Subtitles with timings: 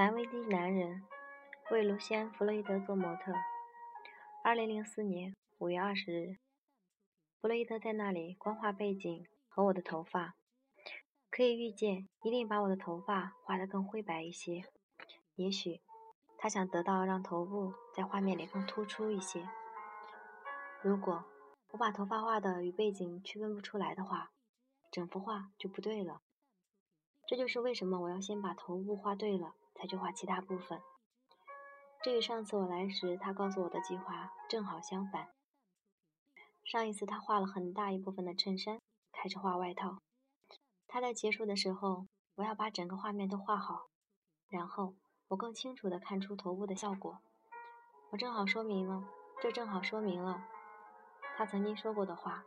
[0.00, 1.02] 南威蒂男人
[1.70, 3.34] 为卢西安·弗洛伊德做模特。
[4.42, 6.38] 二零零四年五月二十日，
[7.38, 10.36] 弗洛伊德在那里光画背景和我的头发。
[11.30, 14.64] 可以预见，一定把我的头发画得更灰白一些。
[15.34, 15.82] 也许
[16.38, 19.46] 他想得到让头部在画面里更突出一些。
[20.80, 21.26] 如果
[21.72, 24.30] 我把头发画的与背景区分不出来的话，
[24.90, 26.22] 整幅画就不对了。
[27.26, 29.56] 这就是为什么我要先把头部画对了。
[29.80, 30.78] 才去画其他部分。
[32.02, 35.28] 这与上次我来时他告诉我的计划正好相反。
[36.62, 38.78] 上一次他画了很大一部分的衬衫，
[39.10, 39.96] 开始画外套。
[40.86, 43.88] 他在结束的时候，我要把整个画面都画好，
[44.50, 44.94] 然后
[45.28, 47.18] 我更清楚地看出头部的效果。
[48.10, 49.02] 我正好说明了，
[49.40, 50.44] 这正好说明了
[51.38, 52.44] 他曾经说过的话，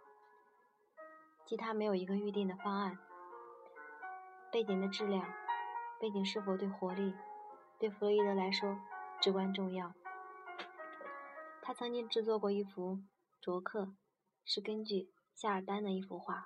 [1.45, 2.99] 即他没有一个预定的方案。
[4.51, 5.27] 背景的质量。
[5.99, 7.15] 背景是否对活力，
[7.83, 8.79] 对弗洛伊德来说
[9.19, 9.93] 至关重要。
[11.61, 13.01] 他曾经制作过一幅
[13.41, 13.93] 卓克，
[14.45, 16.35] 是根据夏尔丹的一幅画《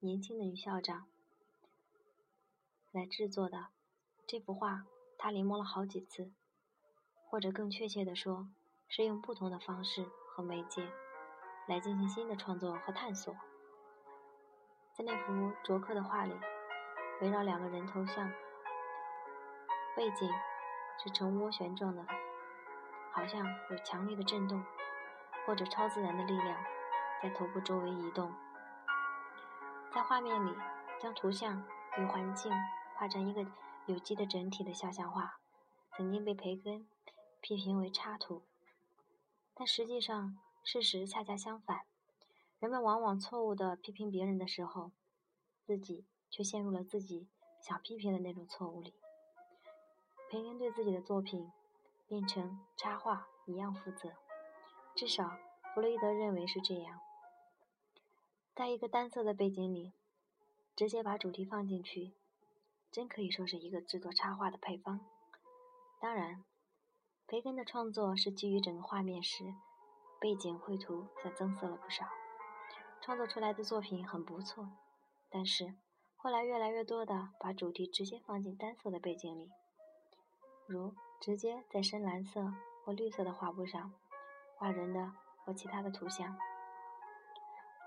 [0.00, 1.02] 年轻的女校长》
[2.90, 3.68] 来制作的。
[4.26, 4.84] 这幅画
[5.16, 6.32] 他临摹了好几次，
[7.28, 8.48] 或者更确切地说，
[8.88, 10.90] 是用不同的方式和媒介
[11.68, 13.32] 来进行新的创作和探索。
[14.94, 16.34] 在那幅卓克的画里，
[17.20, 18.32] 围绕两个人头像。
[19.94, 20.28] 背景
[21.02, 22.06] 是呈涡旋状的，
[23.10, 24.64] 好像有强烈的震动
[25.44, 26.64] 或者超自然的力量
[27.20, 28.32] 在头部周围移动。
[29.92, 30.54] 在画面里，
[31.00, 31.64] 将图像
[31.98, 32.52] 与环境
[32.94, 33.44] 画成一个
[33.86, 35.40] 有机的整体的肖像画，
[35.96, 36.86] 曾经被培根
[37.40, 38.42] 批评为插图，
[39.54, 41.80] 但实际上事实恰恰相反。
[42.60, 44.92] 人们往往错误地批评别人的时候，
[45.66, 47.26] 自己却陷入了自己
[47.60, 48.94] 想批评的那种错误里。
[50.32, 51.52] 培根对自己的作品
[52.08, 54.14] 变成插画一样负责，
[54.94, 55.36] 至少
[55.74, 56.98] 弗洛伊德认为是这样。
[58.54, 59.92] 在一个单色的背景里，
[60.74, 62.14] 直接把主题放进去，
[62.90, 65.00] 真可以说是一个制作插画的配方。
[66.00, 66.42] 当然，
[67.26, 69.54] 培根的创作是基于整个画面时，
[70.18, 72.06] 背景绘图则增色了不少，
[73.02, 74.66] 创作出来的作品很不错。
[75.28, 75.74] 但是
[76.16, 79.50] 后来越来越多的把主题直接放进单色的背景里。
[80.66, 82.52] 如直接在深蓝色
[82.84, 83.92] 或绿色的画布上
[84.56, 85.12] 画人的
[85.44, 86.36] 或其他的图像，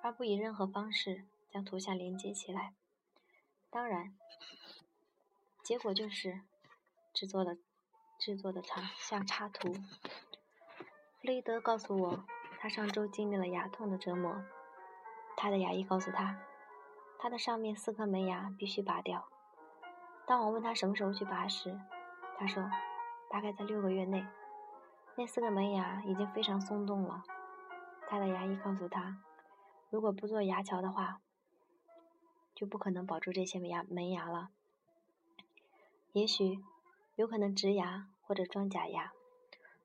[0.03, 2.73] 而不以任何方式将图像连接起来。
[3.69, 4.15] 当然，
[5.63, 6.41] 结果就是
[7.13, 7.57] 制作的
[8.19, 9.73] 制作的长像插图。
[9.73, 9.81] 弗
[11.21, 12.25] 雷德告诉我，
[12.59, 14.43] 他上周经历了牙痛的折磨。
[15.37, 16.39] 他的牙医告诉他，
[17.19, 19.27] 他的上面四颗门牙必须拔掉。
[20.25, 21.77] 当我问他什么时候去拔时，
[22.37, 22.69] 他说
[23.31, 24.25] ：“大概在六个月内，
[25.15, 27.23] 那四个门牙已经非常松动了。”
[28.07, 29.17] 他的牙医告诉他
[29.89, 31.21] ：“如果不做牙桥的话，
[32.53, 34.49] 就不可能保住这些门牙门牙了。
[36.11, 36.59] 也许
[37.15, 39.13] 有可能植牙或者装假牙。”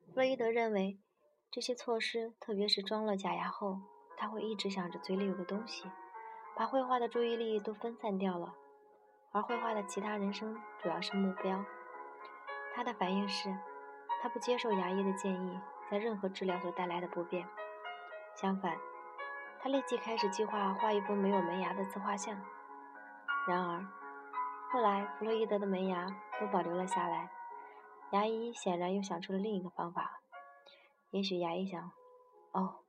[0.07, 0.99] 弗洛伊德认为，
[1.49, 3.79] 这些措施，特别是装了假牙后，
[4.17, 5.89] 他会一直想着嘴里有个东西，
[6.53, 8.53] 把绘画的注意力都分散掉了，
[9.31, 11.63] 而绘画的其他人生主要是目标。
[12.73, 13.55] 他的反应是，
[14.21, 15.59] 他不接受牙医的建议，
[15.89, 17.47] 在任何治疗所带来的不便。
[18.35, 18.77] 相反，
[19.59, 22.35] 他立即开始计划画一幅没有门牙的自画像。
[23.47, 23.85] 然而，
[24.71, 26.07] 后来弗洛伊德的门牙
[26.39, 27.29] 都保留了下来。
[28.11, 30.21] 牙医显然又想出了另一个方法。
[31.11, 31.91] 也许牙医想：
[32.51, 32.79] 哦，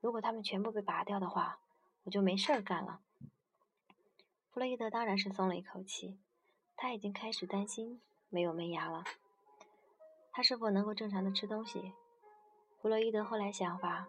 [0.00, 1.58] 如果他们全部被拔掉的话，
[2.04, 3.00] 我就没事儿干了。
[4.50, 6.18] 弗洛伊德当然是松了一口气，
[6.76, 8.00] 他已经开始担心。
[8.30, 9.04] 没有门牙了，
[10.32, 11.94] 他是否能够正常的吃东西？
[12.80, 14.06] 弗洛伊德后来想法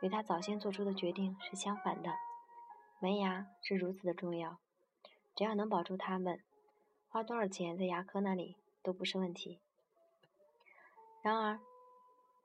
[0.00, 2.14] 与他早先做出的决定是相反的。
[3.00, 4.58] 门牙是如此的重要，
[5.34, 6.40] 只要能保住它们，
[7.08, 9.60] 花多少钱在牙科那里都不是问题。
[11.20, 11.60] 然而，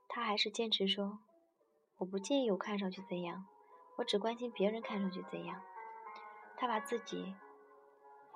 [0.07, 1.19] 他还是坚持说
[1.97, 3.45] ：“我不介意我看上去怎样，
[3.97, 5.61] 我只关心别人看上去怎样。”
[6.57, 7.35] 他把自己。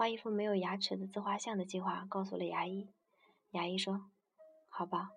[0.02, 2.90] 画一幅没有牙齿的自画像的计划告诉了牙医。
[3.52, 4.10] 牙医说
[4.68, 5.12] ：“好吧，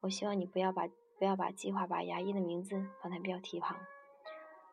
[0.00, 0.88] 我希望你不要把
[1.18, 3.76] 不要把计划把牙医的名字放在标题旁。”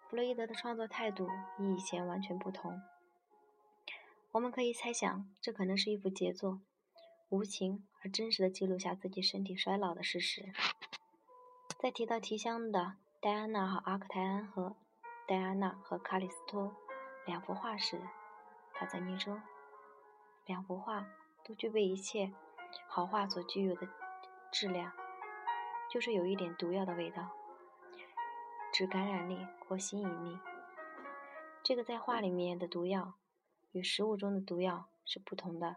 [0.07, 1.27] 弗洛伊德的创作态度
[1.57, 2.81] 与以前完全不同。
[4.31, 6.61] 我们可以猜想，这可能是一幅杰作，
[7.27, 10.53] 无情而真实的记录下自己身体衰老的事实。
[11.77, 14.77] 在提到提香的戴安娜和阿克泰安和
[15.27, 16.73] 戴安娜和卡里斯托
[17.25, 17.99] 两幅画时，
[18.79, 19.41] 他曾经说，
[20.45, 21.05] 两幅画
[21.43, 22.31] 都具备一切
[22.87, 23.85] 好画所具有的
[24.53, 24.93] 质量，
[25.91, 27.29] 就是有一点毒药的味道，
[28.71, 30.39] 指感染力或吸引力。
[31.61, 33.15] 这个在画里面的毒药，
[33.73, 35.75] 与食物中的毒药是不同的。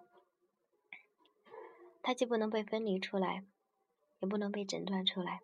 [2.03, 3.45] 它既不能被分离出来，
[4.21, 5.41] 也不能被诊断出来。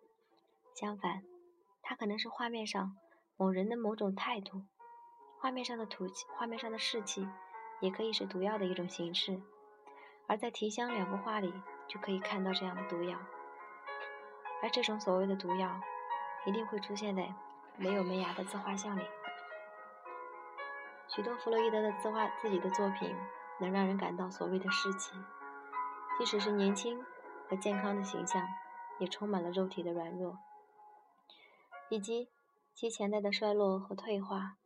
[0.73, 1.23] 相反，
[1.81, 2.95] 它可能是画面上
[3.35, 4.63] 某人的某种态度，
[5.39, 7.27] 画面上的土气，画面上的士气，
[7.81, 9.41] 也可以是毒药的一种形式。
[10.27, 11.53] 而在提香两幅画里，
[11.87, 13.19] 就可以看到这样的毒药。
[14.61, 15.79] 而这种所谓的毒药，
[16.45, 17.33] 一定会出现在
[17.77, 19.01] 没有门牙的自画像里。
[21.07, 23.15] 许多弗洛伊德的自画自己的作品，
[23.59, 25.13] 能让人感到所谓的士气，
[26.19, 27.03] 即使是年轻
[27.47, 28.47] 和健康的形象，
[28.99, 30.37] 也充满了肉体的软弱，
[31.89, 32.29] 以及
[32.75, 34.57] 其潜在的衰落和退化。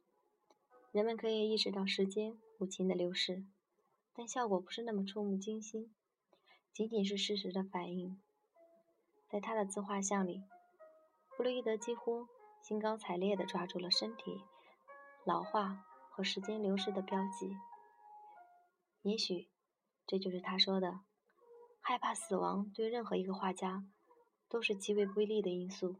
[0.92, 3.44] 人们可以意识到时间无情的流逝，
[4.14, 5.94] 但效果不是那么触目惊心，
[6.72, 8.22] 仅仅是事实的反应。
[9.28, 10.44] 在他的自画像里，
[11.28, 12.30] 弗洛伊德几乎
[12.62, 14.42] 兴高采烈地抓住了身体
[15.26, 15.86] 老化。
[16.16, 17.58] 和时间流逝的标记，
[19.02, 19.50] 也许
[20.06, 21.00] 这就是他说的：
[21.82, 23.84] 害怕死亡对任何一个画家
[24.48, 25.96] 都是极为不利的因素。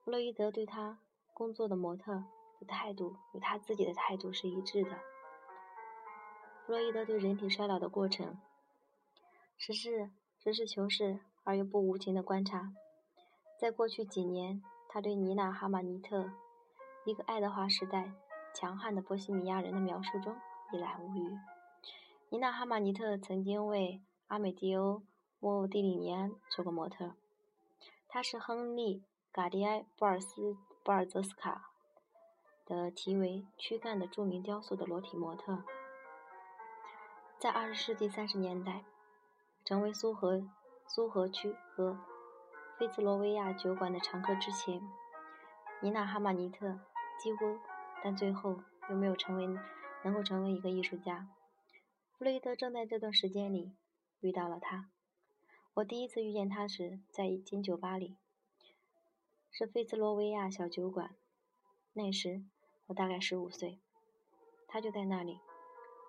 [0.00, 0.98] 弗洛伊德对他
[1.32, 2.24] 工作的模特
[2.66, 4.90] 态度与他自己的态度是一致的。
[6.66, 8.36] 弗洛伊德对人体衰老的过程，
[9.56, 12.72] 实事实事求是而又不无情的观察。
[13.58, 16.30] 在过去几年，他对尼娜·哈马尼特
[17.06, 18.12] 一个爱德华时代。
[18.58, 20.34] 强悍的波西米亚人的描述中
[20.72, 21.38] 一览无余。
[22.30, 24.94] 尼娜·哈马尼特曾经为阿美迪欧·
[25.40, 27.12] 莫蒂里尼安做过模特，
[28.08, 31.70] 她是亨利·嘎迪埃·布尔斯布尔泽斯卡
[32.66, 35.64] 的题为“躯干”的著名雕塑的裸体模特。
[37.38, 38.84] 在二十世纪三十年代，
[39.64, 40.46] 成为苏荷
[40.86, 41.98] 苏荷区和
[42.78, 44.82] 菲茨罗维亚酒馆的常客之前，
[45.80, 46.78] 尼娜·哈马尼特
[47.22, 47.58] 几乎。
[48.02, 49.48] 但最后又没有成为
[50.04, 51.28] 能够成为一个艺术家。
[52.12, 53.74] 弗洛伊德正在这段时间里
[54.20, 54.90] 遇到了他。
[55.74, 58.16] 我第一次遇见他时，在一间酒吧里，
[59.50, 61.16] 是菲兹罗维亚小酒馆。
[61.94, 62.44] 那时
[62.86, 63.80] 我大概十五岁，
[64.68, 65.40] 他就在那里，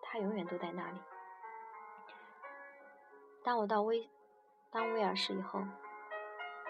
[0.04, 1.00] 他永远都在那里。
[3.44, 4.10] 当我到威
[4.70, 5.64] 当威尔士以后，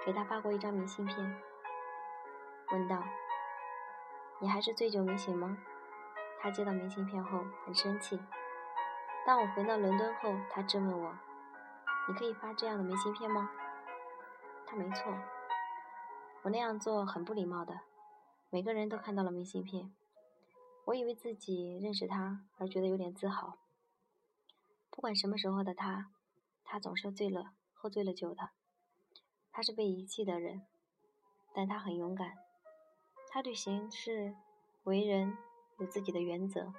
[0.05, 1.41] 给他发过一张明信片，
[2.71, 3.03] 问道。
[4.39, 5.57] 你还是醉酒没醒吗？
[6.39, 8.19] 他接到明信片后很生气。
[9.25, 11.17] 当我回到伦敦后，他质问我
[12.07, 13.49] ：“你可以发这样的明信片吗？”
[14.65, 15.11] 他没错，
[16.43, 17.77] 我那样做很不礼貌的。
[18.49, 19.93] 每个人都看到了明信片。
[20.85, 23.57] 我以为自己认识他，而觉得有点自豪。
[24.89, 26.11] 不管什么时候的他，
[26.63, 28.51] 他总是醉了，喝醉了酒的。
[29.51, 30.65] 他是被遗弃的人，
[31.53, 32.37] 但他很勇敢。
[33.29, 34.33] 他对行事
[34.83, 35.37] 为人
[35.77, 36.73] 有自己的原则。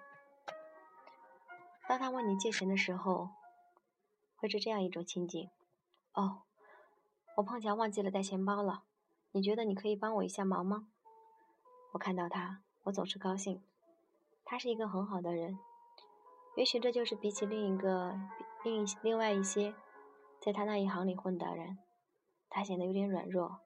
[1.87, 3.29] 当他问你借钱的时候，
[4.37, 5.51] 会是这样一种情景：
[6.15, 6.45] 哦，
[7.37, 8.85] 我碰巧忘记了带钱包了，
[9.33, 10.89] 你觉得你可以帮我一下忙吗？
[11.93, 13.63] 我看到他，我总是高兴。
[14.45, 15.59] 他是一个很好的人。
[16.57, 18.19] 也许这就是比起另一个
[18.65, 19.75] 另一另外一些
[20.41, 21.79] 在他那一行里混的人，
[22.49, 23.61] 他显得有点软弱。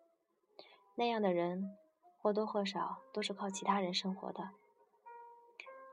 [0.95, 1.77] 那样的人。
[2.23, 4.51] 或多或少都是靠其他人生活的。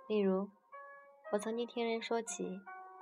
[0.07, 0.51] 例如，
[1.31, 2.61] 我曾经听人说起，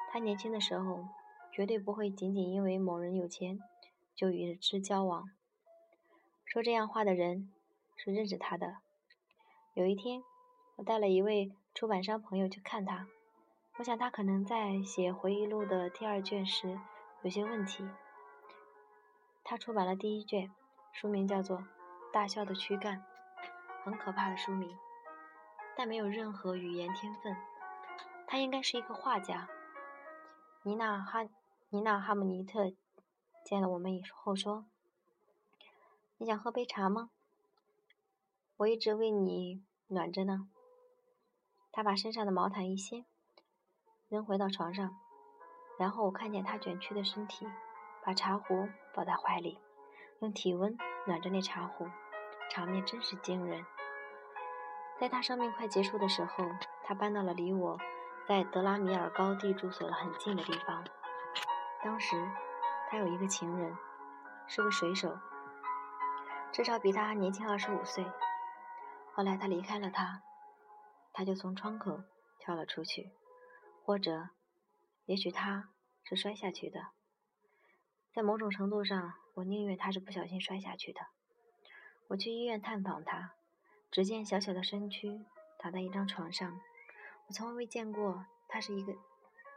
[0.09, 1.03] 他年轻的时候
[1.51, 3.59] 绝对不会仅仅因为某人有钱
[4.15, 5.29] 就与之交往。
[6.45, 7.51] 说这样话的人
[7.97, 8.77] 是认识他的。
[9.77, 10.23] 有一天，
[10.77, 13.05] 我带了一位出版商朋友去看他，
[13.77, 16.79] 我想他可能在写回忆录的第二卷时
[17.21, 17.87] 有些问题。
[19.43, 20.49] 他出版了第一卷，
[20.91, 21.59] 书名叫做
[22.11, 22.97] 《大笑的躯干》。
[23.83, 24.75] 很可怕的书名，
[25.75, 27.37] 但没有任何语言天分。
[28.25, 29.47] 他应该是一个画家。
[30.63, 31.19] 尼娜哈
[31.69, 32.71] 尼娜哈姆尼特
[33.45, 34.65] 见了我们以后说
[36.17, 37.11] ：“你想喝杯茶吗？
[38.57, 40.47] 我一直为你暖着呢。”
[41.71, 43.05] 他把身上的毛毯一掀，
[44.09, 44.97] 扔回到床上，
[45.77, 47.47] 然后我看见他卷曲的身体，
[48.03, 49.59] 把茶壶抱在怀里，
[50.21, 50.75] 用体温
[51.05, 51.87] 暖着那茶壶，
[52.49, 53.63] 场面真是惊人。
[54.99, 56.45] 在他生命快结束的时候，
[56.83, 57.77] 他搬到了离我
[58.27, 60.83] 在德拉米尔高地住所了很近的地方。
[61.83, 62.15] 当时
[62.89, 63.77] 他有一个情人，
[64.47, 65.15] 是个水手，
[66.51, 68.03] 至少比他年轻二十五岁。
[69.17, 70.21] 后来他离开了他，
[71.11, 72.03] 他就从窗口
[72.37, 73.09] 跳了出去，
[73.83, 74.29] 或者，
[75.07, 75.71] 也许他
[76.03, 76.89] 是摔下去的。
[78.13, 81.01] 在某种程度上，我宁愿他是不小心摔下去的。
[82.09, 83.33] 我去医院探访他，
[83.89, 85.25] 只见小小的身躯
[85.57, 86.61] 躺在一张床上。
[87.25, 88.93] 我从未见过他是一个，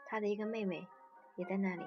[0.07, 0.89] 他的一个妹妹
[1.37, 1.85] 也在那里，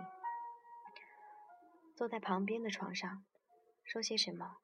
[1.96, 3.24] 坐在旁边的床上，
[3.84, 4.58] 说些什么。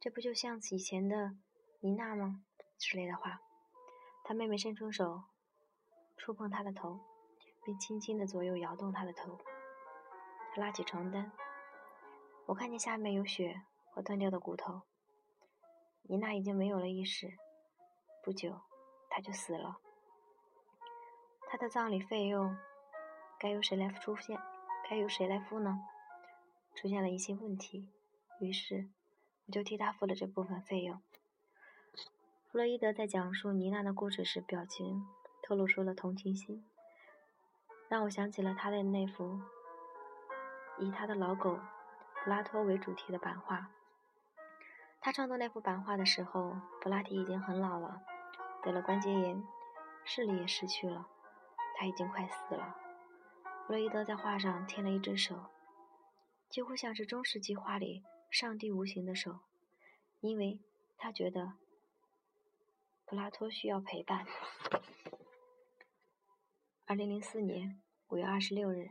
[0.00, 1.36] 这不就像以前的
[1.80, 2.42] 妮娜吗？
[2.78, 3.40] 之类的话。
[4.24, 5.22] 他妹妹伸出手，
[6.16, 6.98] 触碰他的头，
[7.64, 9.38] 并轻轻地左右摇动他的头。
[10.52, 11.30] 他拉起床单，
[12.46, 14.82] 我看见下面有血和断掉的骨头。
[16.02, 17.36] 妮娜已经没有了意识，
[18.24, 18.60] 不久，
[19.08, 19.76] 她就死了。
[21.48, 22.56] 她的葬礼费用
[23.38, 24.40] 该由谁来出现？
[24.88, 25.80] 该由谁来付呢？
[26.74, 27.88] 出现了一些问题，
[28.40, 28.88] 于是
[29.46, 31.00] 我就替他付了这部分费用。
[32.56, 35.06] 弗洛伊德在讲述妮娜的故事时，表情
[35.42, 36.64] 透露出了同情心，
[37.90, 39.38] 让我想起了他的那幅
[40.78, 41.60] 以他的老狗
[42.14, 43.70] 普拉托为主题的版画。
[45.02, 48.00] 他创作那幅版画的时候，普拉提已经很老了，
[48.62, 49.44] 得了关节炎，
[50.06, 51.06] 视力也失去了，
[51.76, 52.74] 他已经快死了。
[53.66, 55.50] 弗洛伊德在画上添了一只手，
[56.48, 59.40] 几乎像是中世纪画里上帝无形的手，
[60.20, 60.58] 因为
[60.96, 61.52] 他觉得。
[63.08, 64.26] 普拉托需要陪伴。
[66.86, 68.88] 二零零四年五月二十六日，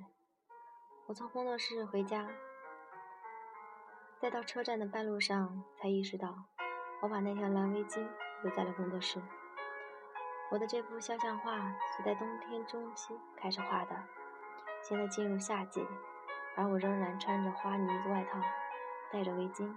[1.08, 2.26] 我从工作室回家，
[4.22, 6.34] 在到车站的半路上才意识到，
[7.02, 8.08] 我把那条蓝围巾
[8.42, 9.22] 留在了工作室。
[10.50, 11.58] 我的这幅肖像画
[11.98, 14.02] 是在冬天中期开始画的，
[14.82, 15.86] 现在进入夏季，
[16.56, 18.40] 而我仍然穿着花呢子外套，
[19.12, 19.70] 戴着围巾，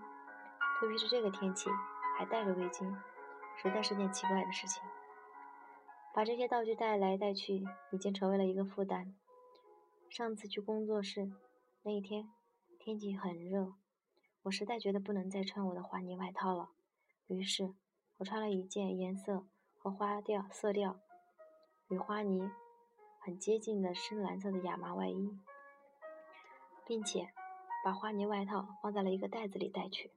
[0.79, 1.69] 特别是这个天气
[2.17, 2.97] 还戴着围巾。
[3.63, 4.83] 实在是件奇怪的事情。
[6.15, 9.15] 把这些道具带来带去，已经成为了一个负担。
[10.09, 11.31] 上次去工作室
[11.83, 12.29] 那一天，
[12.79, 13.75] 天气很热，
[14.43, 16.71] 我实在觉得不能再穿我的花呢外套了。
[17.27, 17.75] 于是，
[18.17, 19.47] 我穿了一件颜色
[19.77, 20.99] 和花调色调
[21.89, 22.51] 与花呢
[23.21, 25.39] 很接近的深蓝色的亚麻外衣，
[26.87, 27.29] 并且
[27.85, 30.11] 把花呢外套放在了一个袋子里带去，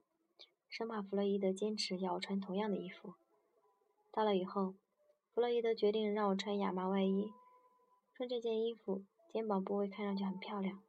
[0.68, 3.14] 生怕弗洛伊德坚持要我穿同样的衣服。
[4.12, 4.74] 到了以后，
[5.34, 7.32] 弗洛伊德决定让我穿亚麻外衣。
[8.14, 9.02] 穿这件衣服，
[9.32, 10.82] 肩膀部位看上去很漂亮。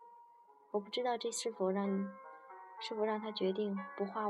[0.72, 1.88] 我不知道这是否让
[2.82, 4.28] 是否让他决定不画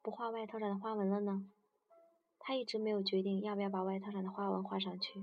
[0.00, 1.50] 不画外套上的花纹了呢？
[2.38, 5.22] 他一直没有决定要不要把外套上的花纹画上去。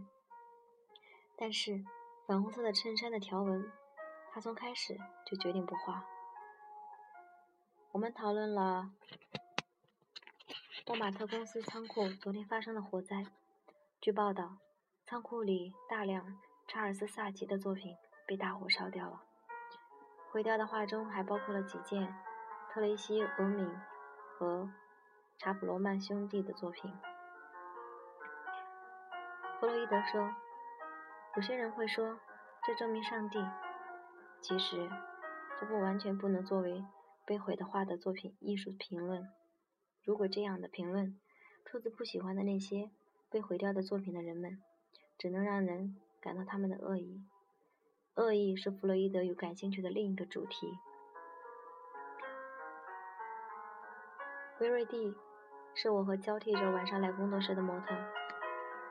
[1.36, 1.84] 但是
[2.27, 3.72] 粉红色的衬衫的条纹，
[4.31, 6.05] 他从开始就决定不画。
[7.91, 8.91] 我们讨论了。
[10.89, 13.24] 沃马特公司仓库昨天发生了火灾。
[14.01, 14.58] 据报道，
[15.05, 19.22] 仓库里大量查尔斯·萨奇的作品被大火烧掉了。
[20.31, 22.12] 毁掉的画中还包括了几件
[22.74, 23.72] 特雷西·俄敏
[24.36, 24.67] 和
[25.38, 26.91] 查普罗曼兄弟的作品。
[29.60, 30.34] 弗洛伊德说
[31.38, 32.17] ：“有些人会说，
[32.65, 33.38] 这证明上帝。
[34.41, 34.89] 其实，
[35.60, 36.84] 这不完全不能作为
[37.27, 39.31] 被毁的画的作品艺术评论。”
[40.10, 41.20] 如果这样的评论
[41.66, 42.89] 出自不喜欢的那些
[43.30, 44.60] 被毁掉的作品的人们，
[45.20, 47.24] 只能让人感到他们的恶意。
[48.16, 50.68] 恶意是弗洛伊德有感兴趣的另一个主题。
[54.60, 55.13] 维瑞蒂
[55.75, 57.96] 是我和交替着晚上来工作室的模特。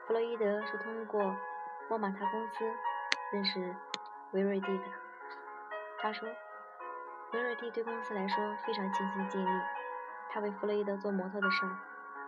[0.06, 1.36] 弗洛伊德是通过
[1.90, 2.64] 莫玛塔公司
[3.32, 3.74] 认识
[4.34, 4.84] 维瑞蒂的。
[5.98, 6.28] 他说，
[7.32, 9.60] 维瑞蒂对公司来说非常尽心尽力。
[10.30, 11.64] 他为弗洛伊德做模特的事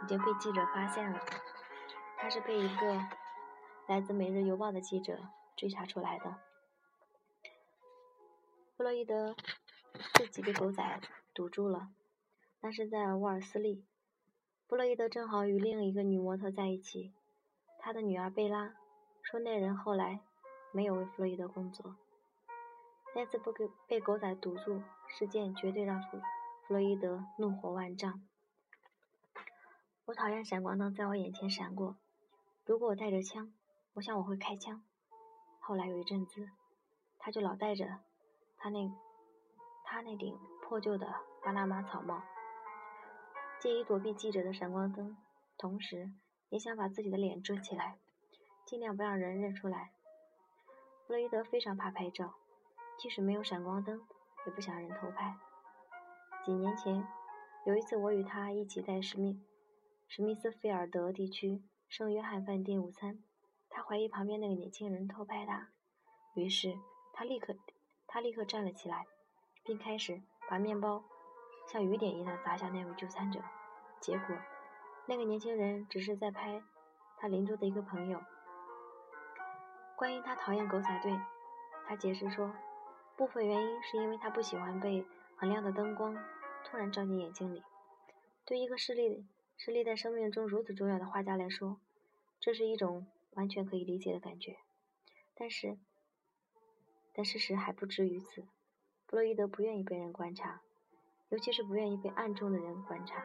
[0.02, 1.21] 已经被记者发现了。
[2.16, 2.87] 他是被一个
[3.87, 5.19] 来自《每日邮报》的记者
[5.57, 6.37] 追查出来的。
[8.76, 9.35] 弗洛伊德
[10.14, 11.00] 自己被狗仔
[11.35, 11.88] 堵住了，
[12.61, 13.85] 那是在沃尔斯利。
[14.69, 17.12] 弗洛伊德正好与另一个女模特在一起。
[17.78, 18.75] 他的女儿贝拉
[19.23, 20.21] 说，那人后来
[20.73, 21.97] 没有为弗洛伊德工作。
[23.14, 26.21] 那次不给被狗仔堵住事件，绝对让弗。
[26.70, 28.22] 弗洛伊德怒火万丈。
[30.04, 31.96] 我讨厌闪光灯在我眼前闪过。
[32.64, 33.52] 如果我带着枪，
[33.94, 34.80] 我想我会开枪。
[35.58, 36.48] 后来有一阵子，
[37.18, 37.98] 他就老戴着
[38.56, 38.88] 他那
[39.82, 41.12] 他那顶破旧的
[41.42, 42.22] 巴拿马草帽，
[43.58, 45.16] 借以躲避记者的闪光灯，
[45.58, 46.12] 同时
[46.50, 47.98] 也想把自己的脸遮起来，
[48.64, 49.90] 尽量不让人认出来。
[51.08, 52.36] 弗洛伊德非常怕拍照，
[52.96, 54.06] 即使没有闪光灯，
[54.46, 55.36] 也不想人偷拍。
[56.42, 57.06] 几年前，
[57.66, 59.38] 有一次我与他一起在史密
[60.09, 63.23] 史密斯菲尔德地区圣约翰饭店午餐，
[63.68, 65.68] 他怀疑旁边那个年轻人偷拍他，
[66.35, 66.75] 于是
[67.12, 67.54] 他立刻
[68.06, 69.06] 他立刻站了起来，
[69.64, 71.04] 并开始把面包
[71.70, 73.40] 像雨点一样砸向那位就餐者。
[74.00, 74.35] 结果，
[75.06, 76.62] 那个年轻人只是在拍
[77.18, 78.18] 他邻桌的一个朋友。
[79.94, 81.12] 关于他讨厌狗仔队，
[81.87, 82.50] 他解释说，
[83.14, 85.04] 部分原因是因为他不喜欢被
[85.40, 86.14] 很亮的灯光
[86.62, 87.62] 突然照进眼睛里。
[88.44, 89.25] 对一个视力
[89.56, 91.80] 视力在生命中如此重要的画家来说，
[92.38, 94.59] 这是一种完全可以理解的感觉。
[95.35, 95.78] 但是，
[97.14, 98.42] 但事实还不止于此。
[99.06, 100.61] 弗洛伊德不愿意被人观察，
[101.30, 103.25] 尤其是不愿意被暗中的人观察。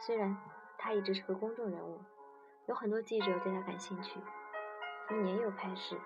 [0.00, 0.36] 虽然
[0.76, 2.00] 他一直是个公众人物，
[2.66, 4.18] 有很多记者对他感兴趣。
[5.06, 5.96] 从年幼开始，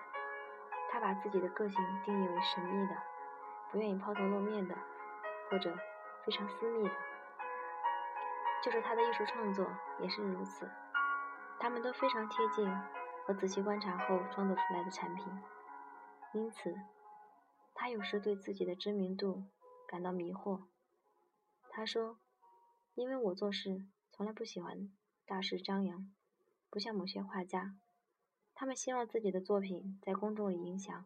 [0.91, 2.95] 他把自己的个性定义为神秘的，
[3.71, 4.77] 不愿意抛头露面的，
[5.49, 5.77] 或者
[6.25, 6.95] 非常私密的。
[8.63, 9.65] 就是他的艺术创作
[9.99, 10.69] 也是如此，
[11.59, 12.69] 他们都非常贴近
[13.25, 15.25] 和仔细观察后创作出来的产品。
[16.33, 16.75] 因此，
[17.73, 19.45] 他有时对自己的知名度
[19.87, 20.65] 感到迷惑。
[21.69, 22.19] 他说
[22.95, 24.91] ：“因为我做事从来不喜欢
[25.25, 26.11] 大肆张扬，
[26.69, 27.75] 不像某些画家。”
[28.53, 31.05] 他们希望自己的作品在公众里影响，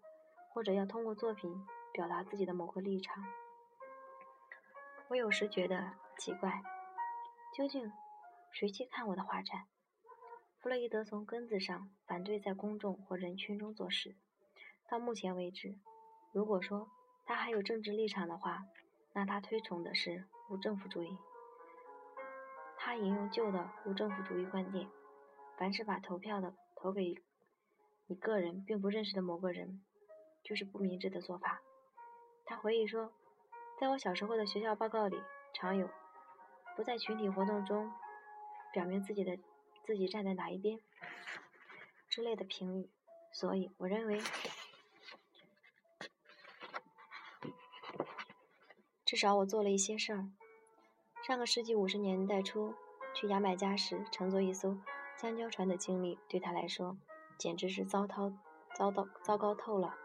[0.49, 3.23] 或者要通过作品表达自己的某个立场。
[5.13, 6.63] 我有时觉得奇怪，
[7.55, 7.91] 究竟
[8.51, 9.67] 谁去看我的画展？
[10.57, 14.15] 弗洛伊德从根子上反对在公众或人群中做事。
[14.89, 15.77] 到目前为止，
[16.31, 16.89] 如果说
[17.25, 18.65] 他还有政治立场的话，
[19.13, 21.15] 那他推崇的是无政府主义。
[22.75, 24.89] 他引用旧的无政府主义观点：
[25.59, 27.21] 凡是把投票的投给。
[28.07, 29.83] 你个人并不认识的某个人，
[30.41, 31.61] 就是不明智的做法。
[32.45, 33.13] 他回忆说，
[33.79, 35.21] 在我小时候的学校报告里，
[35.53, 35.89] 常有
[36.75, 37.91] 不在群体活动中
[38.71, 39.37] 表明自己的
[39.83, 40.79] 自己站在哪一边
[42.07, 42.89] 之类的评语。
[43.31, 44.21] 所以，我认为，
[49.03, 50.29] 至少我做了一些事儿。
[51.25, 52.75] 上个世纪五十年代初
[53.15, 54.77] 去牙买加时，乘坐一艘
[55.17, 56.95] 香蕉船的经历，对他来说。
[57.35, 58.31] 简直是糟糕，
[58.75, 59.97] 糟糕糟糕透了。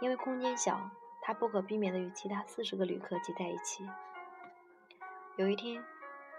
[0.00, 0.90] 因为空间小，
[1.28, 3.86] 他不可避免地与其他四十个旅客挤在一起。
[5.36, 5.84] 有一天，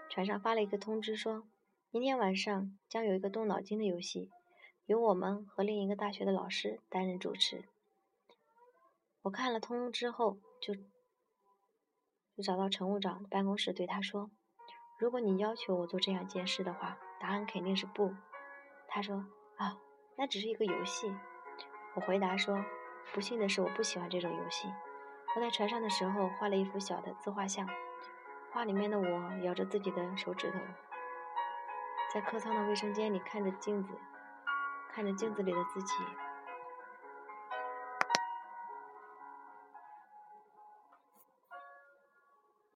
[0.08, 1.44] 船上发了一个通知，说
[1.92, 4.32] 明天晚上将有一个动脑筋的游戏，
[4.86, 7.62] 由我们和另一个大学的老师担任主持。
[9.22, 14.32] 我看了通知后，就就找到乘务长办公室，对他说
[14.98, 18.12] ：“如果你要求我做这样一件事的话，答案肯定是不。”
[18.90, 19.24] 他说。
[19.56, 19.78] 啊，
[20.16, 21.14] 那只是一个游戏。
[21.94, 22.64] 我回答说
[23.12, 24.72] ：“不幸的是，我不喜欢这种游戏。”
[25.36, 27.68] 我在船上的时候画了一幅小的自画像，
[28.50, 30.58] 画里面的我咬着自己的手指头，
[32.12, 33.92] 在客舱的卫生间里看着镜子，
[34.92, 35.94] 看着镜子里的自己。